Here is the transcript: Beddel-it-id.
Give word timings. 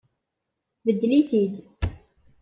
Beddel-it-id. 0.85 1.55